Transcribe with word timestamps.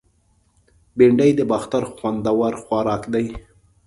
بېنډۍ 0.97 1.31
د 1.35 1.41
باختر 1.51 1.83
خوندور 1.95 2.53
خوراک 2.63 3.03
دی 3.13 3.25